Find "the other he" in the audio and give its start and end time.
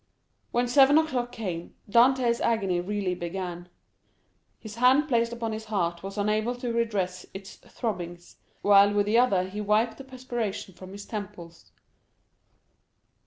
9.05-9.61